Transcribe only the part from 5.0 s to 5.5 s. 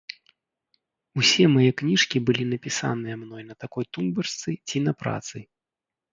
працы.